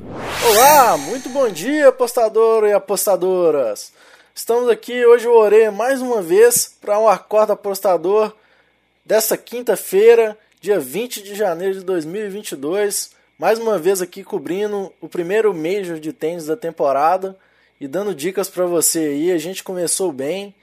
[0.00, 3.92] Olá, muito bom dia, apostador e apostadoras.
[4.32, 8.32] Estamos aqui hoje eu orei mais uma vez para um acordo apostador
[9.04, 13.10] dessa quinta-feira, dia 20 de janeiro de 2022.
[13.36, 17.36] Mais uma vez aqui cobrindo o primeiro Major de tênis da temporada
[17.80, 19.32] e dando dicas para você aí.
[19.32, 20.54] A gente começou bem,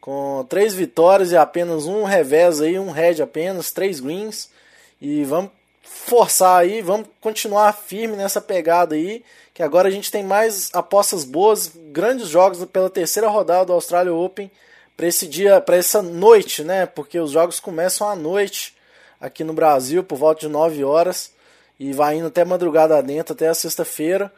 [0.00, 4.50] com três vitórias e apenas um revés aí, um red apenas, três greens.
[5.00, 5.52] E vamos
[6.10, 9.22] forçar aí, vamos continuar firme nessa pegada aí,
[9.54, 14.12] que agora a gente tem mais apostas boas, grandes jogos pela terceira rodada do Australia
[14.12, 14.50] Open
[14.96, 16.84] para esse dia, para essa noite, né?
[16.84, 18.76] Porque os jogos começam à noite
[19.20, 21.30] aqui no Brasil por volta de 9 horas
[21.78, 24.32] e vai indo até madrugada dentro, até a sexta-feira.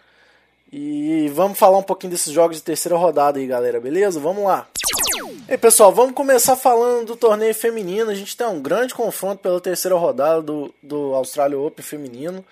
[0.71, 4.21] E vamos falar um pouquinho desses jogos de terceira rodada aí, galera, beleza?
[4.21, 4.69] Vamos lá.
[5.53, 8.11] E pessoal, vamos começar falando do torneio feminino.
[8.11, 12.43] A gente tem um grande confronto pela terceira rodada do, do Australia Open feminino.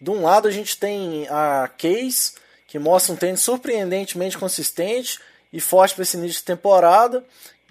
[0.00, 2.32] De um lado a gente tem a Case,
[2.66, 5.20] que mostra um tênis surpreendentemente consistente
[5.52, 7.22] e forte para esse início de temporada.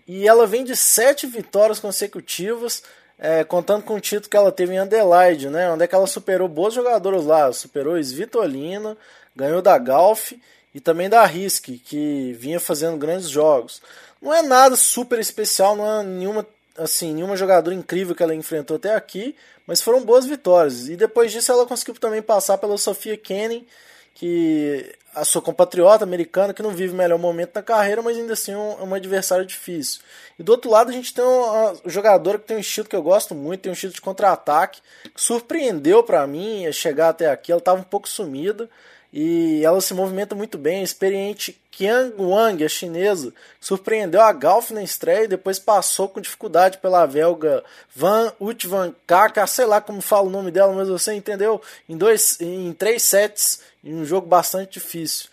[0.07, 2.83] E ela vem de sete vitórias consecutivas,
[3.17, 6.05] é, contando com o título que ela teve em Adelaide, né, onde é que ela
[6.05, 7.51] superou boas jogadoras lá.
[7.51, 8.95] Superou Svitolina,
[9.35, 10.33] ganhou da Golf
[10.71, 13.81] e também da Risk, que vinha fazendo grandes jogos.
[14.21, 16.45] Não é nada super especial, não é nenhuma
[16.77, 20.87] assim, nenhuma jogadora incrível que ela enfrentou até aqui, mas foram boas vitórias.
[20.87, 23.65] E depois disso ela conseguiu também passar pela Sofia Kenning,
[24.13, 28.33] que a sua compatriota americana, que não vive o melhor momento na carreira, mas ainda
[28.33, 30.01] assim é um, é um adversário difícil.
[30.37, 33.01] E do outro lado a gente tem uma jogadora que tem um estilo que eu
[33.01, 34.81] gosto muito, tem um estilo de contra-ataque,
[35.13, 38.69] que surpreendeu para mim chegar até aqui, ela estava um pouco sumida,
[39.11, 40.81] e ela se movimenta muito bem.
[40.81, 46.19] A experiente Qiang Wang, a chinesa, surpreendeu a Golf na estreia e depois passou com
[46.21, 47.63] dificuldade pela belga
[47.95, 51.61] Van Utvan Kaka, sei lá como fala o nome dela, mas você entendeu?
[51.87, 55.29] Em, dois, em três sets, em um jogo bastante difícil.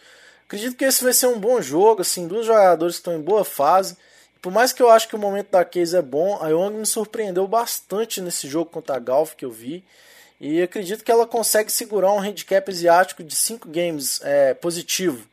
[0.47, 3.97] Acredito que esse vai ser um bom jogo, assim, dois jogadores estão em boa fase.
[4.41, 6.84] Por mais que eu acho que o momento da Case é bom, a Young me
[6.84, 9.83] surpreendeu bastante nesse jogo contra a Golf que eu vi.
[10.47, 15.27] E acredito que ela consegue segurar um handicap asiático de 5 games é, positivo.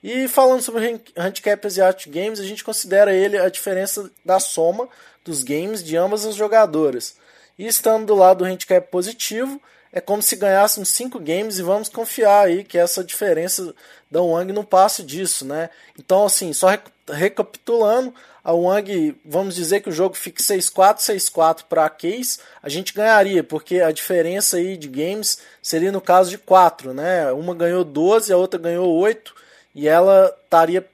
[0.00, 4.88] E falando sobre o handicap asiático games, a gente considera ele a diferença da soma
[5.24, 7.16] dos games de ambas as jogadoras.
[7.58, 9.60] E estando do lado do handicap positivo,
[9.92, 13.74] é como se ganhássemos 5 games e vamos confiar aí que essa diferença
[14.08, 15.70] da Wang não passe disso, né?
[15.98, 16.70] Então, assim, só
[17.12, 18.14] recapitulando,
[18.44, 22.92] a Wang, vamos dizer que o jogo fique 6-4, 6-4 para a Case, a gente
[22.92, 27.30] ganharia, porque a diferença aí de games seria no caso de 4, né?
[27.32, 29.32] Uma ganhou 12, a outra ganhou 8,
[29.74, 30.84] e ela estaria,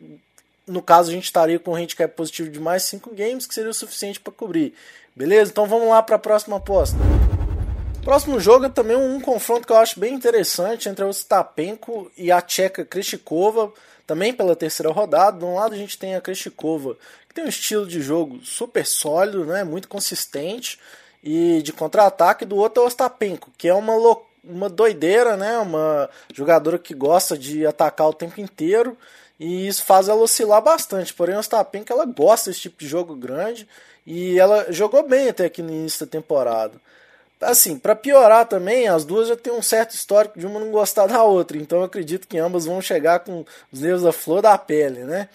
[0.67, 3.71] no caso a gente estaria com um handicap positivo de mais 5 games, que seria
[3.71, 4.75] o suficiente para cobrir.
[5.17, 5.51] Beleza?
[5.51, 6.99] Então vamos lá para a próxima aposta.
[8.05, 12.31] Próximo jogo é também um confronto que eu acho bem interessante entre o Stapenko e
[12.31, 13.73] a tcheca Krishikova,
[14.09, 15.39] também pela terceira rodada.
[15.39, 16.97] De um lado a gente tem a Krishikova,
[17.29, 20.81] que tem um estilo de jogo super sólido, né, muito consistente
[21.23, 22.47] e de contra-ataque.
[22.47, 23.93] Do outro é o Ostapenko, que é uma,
[24.43, 28.97] uma doideira, né, uma jogadora que gosta de atacar o tempo inteiro
[29.39, 31.13] e isso faz ela oscilar bastante.
[31.13, 33.69] Porém, o Ostapenko ela gosta desse tipo de jogo grande
[34.07, 36.81] e ela jogou bem até aqui no início da temporada.
[37.41, 41.07] Assim, para piorar também, as duas já têm um certo histórico de uma não gostar
[41.07, 44.59] da outra, então eu acredito que ambas vão chegar com os nervos à flor da
[44.59, 45.29] pele, né?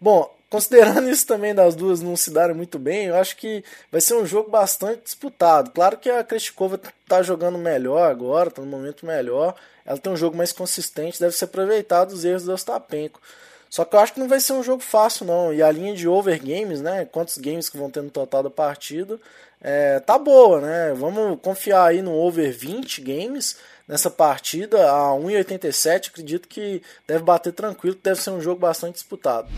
[0.00, 3.62] Bom, considerando isso também das duas não se darem muito bem, eu acho que
[3.92, 5.70] vai ser um jogo bastante disputado.
[5.70, 9.54] Claro que a Kreshkova está jogando melhor agora, está no momento melhor,
[9.84, 13.20] ela tem um jogo mais consistente, deve ser aproveitado os erros do Ostapenko.
[13.70, 15.54] Só que eu acho que não vai ser um jogo fácil, não.
[15.54, 17.04] E a linha de over games, né?
[17.04, 19.18] Quantos games que vão ter no total da partida,
[19.60, 20.92] é, tá boa, né?
[20.94, 26.08] Vamos confiar aí no over 20 games nessa partida a 1,87.
[26.08, 29.48] Acredito que deve bater tranquilo, deve ser um jogo bastante disputado.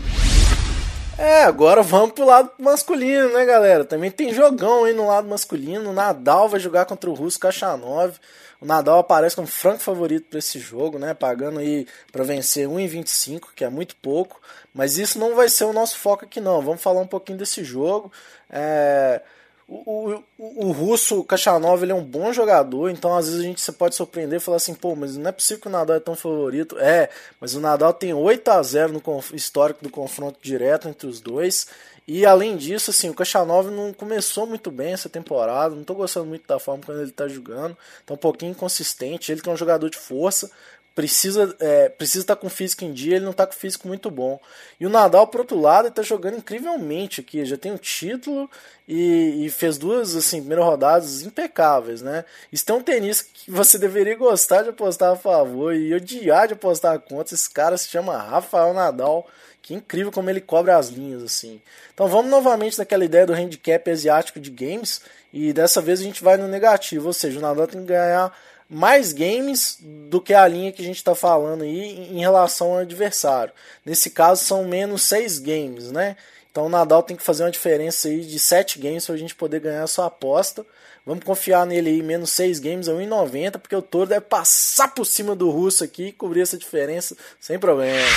[1.17, 3.85] É, agora vamos pro lado masculino, né, galera?
[3.85, 5.91] Também tem jogão aí no lado masculino.
[5.91, 8.17] O Nadal vai jogar contra o Russo Kachanov.
[8.59, 11.13] O Nadal aparece como franco favorito para esse jogo, né?
[11.13, 14.41] Pagando aí para vencer 1,25, que é muito pouco.
[14.73, 16.61] Mas isso não vai ser o nosso foco aqui, não.
[16.61, 18.11] Vamos falar um pouquinho desse jogo.
[18.49, 19.21] É
[19.67, 23.61] o, o, o russo Kachanov ele é um bom jogador, então às vezes a gente
[23.61, 25.99] você pode surpreender e falar assim, pô, mas não é possível que o Nadal é
[25.99, 26.77] tão favorito.
[26.79, 31.21] É, mas o Nadal tem 8 a 0 no histórico do confronto direto entre os
[31.21, 31.67] dois.
[32.05, 36.25] E além disso, assim, o Kachanov não começou muito bem essa temporada, não estou gostando
[36.25, 39.31] muito da forma como ele está jogando, tá um pouquinho inconsistente.
[39.31, 40.51] Ele que é um jogador de força,
[40.95, 44.11] precisa é, precisa estar tá com físico em dia, ele não está com físico muito
[44.11, 44.39] bom.
[44.79, 48.49] E o Nadal, por outro lado, está jogando incrivelmente aqui, já tem um título
[48.87, 52.25] e, e, fez duas assim, primeiras rodadas impecáveis, né?
[52.51, 56.53] Isso tem um tenista que você deveria gostar de apostar a favor e odiar de
[56.53, 57.33] apostar contra.
[57.33, 59.27] Esse cara se chama Rafael Nadal.
[59.61, 61.61] Que incrível como ele cobra as linhas assim.
[61.93, 64.99] Então vamos novamente naquela ideia do handicap asiático de games
[65.31, 68.31] e dessa vez a gente vai no negativo, ou seja, o Nadal tem que ganhar
[68.69, 72.77] mais games do que a linha que a gente está falando aí em relação ao
[72.79, 73.53] adversário.
[73.85, 76.15] Nesse caso são menos 6 games, né?
[76.51, 79.33] Então o Nadal tem que fazer uma diferença aí de 7 games para a gente
[79.33, 80.65] poder ganhar a sua aposta.
[81.05, 85.05] Vamos confiar nele aí, menos 6 games a 1,90, porque o Toro deve passar por
[85.05, 88.07] cima do russo aqui e cobrir essa diferença sem problema.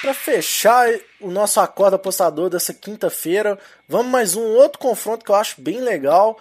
[0.00, 0.88] Para fechar
[1.20, 5.80] o nosso acordo apostador dessa quinta-feira, vamos mais um outro confronto que eu acho bem
[5.80, 6.38] legal,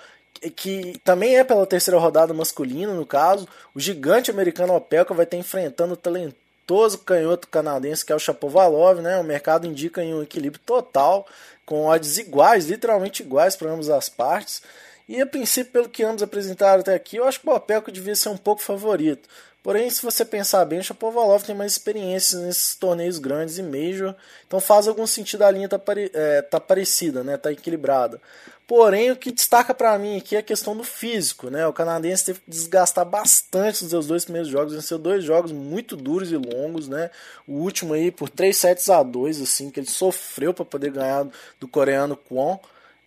[0.55, 3.47] que também é pela terceira rodada masculina, no caso.
[3.73, 9.01] O gigante americano Opelka vai estar enfrentando o talentoso canhoto canadense que é o Chapovalov,
[9.01, 9.17] né?
[9.17, 11.27] O mercado indica em um equilíbrio total,
[11.65, 14.61] com odds iguais, literalmente iguais para ambas as partes.
[15.07, 18.15] E a princípio, pelo que ambos apresentaram até aqui, eu acho que o Opelka devia
[18.15, 19.27] ser um pouco favorito.
[19.61, 24.15] Porém, se você pensar bem, o Chapovalov tem mais experiência nesses torneios grandes e major,
[24.47, 27.35] então faz algum sentido a linha tá, pare é, tá parecida, né?
[27.35, 28.21] Tá equilibrada.
[28.65, 31.65] Porém, o que destaca para mim aqui é a questão do físico, né?
[31.65, 35.97] O canadense teve que desgastar bastante nos seus dois primeiros jogos, venceu dois jogos muito
[35.97, 37.09] duros e longos, né?
[37.47, 41.27] O último aí por 3 sets a 2, assim, que ele sofreu para poder ganhar
[41.59, 42.59] do coreano Kwon.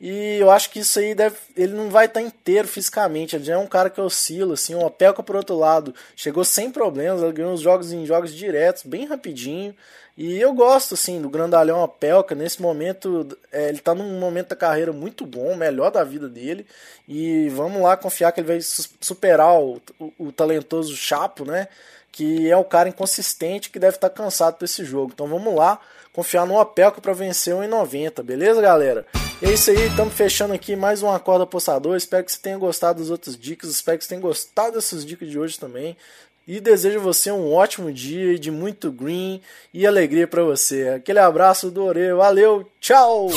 [0.03, 3.37] E eu acho que isso aí deve, ele não vai estar tá inteiro fisicamente.
[3.37, 4.75] Ele já é um cara que oscila, assim.
[4.75, 7.23] O Opelka, por outro lado, chegou sem problemas.
[7.23, 9.73] Ele ganhou os jogos em jogos diretos, bem rapidinho.
[10.19, 12.35] E eu gosto, assim, do grandalhão Opelka.
[12.35, 16.67] Nesse momento, é, ele está num momento da carreira muito bom, melhor da vida dele.
[17.09, 21.69] E vamos lá confiar que ele vai superar o, o, o talentoso Chapo, né?
[22.11, 25.13] Que é o cara inconsistente que deve estar tá cansado para esse jogo.
[25.15, 25.79] Então vamos lá
[26.13, 29.07] confiar no Opelka para vencer 1,90, beleza, galera?
[29.43, 31.97] É isso aí, estamos fechando aqui mais um Acorda Apostador.
[31.97, 33.71] Espero que você tenha gostado das outras dicas.
[33.71, 35.97] Espero que você tenha gostado dessas dicas de hoje também.
[36.47, 39.41] E desejo você um ótimo dia de muito green
[39.75, 40.91] e alegria para você.
[40.91, 42.13] Aquele abraço do Ore.
[42.13, 43.31] Valeu, tchau!